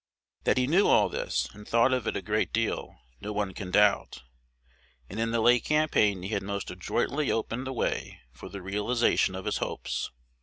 [0.45, 3.69] That he knew all this, and thought of it a great deal, no one can
[3.69, 4.23] doubt;
[5.07, 9.35] and in the late campaign he had most adroitly opened the way for the realization
[9.35, 10.09] of his hopes.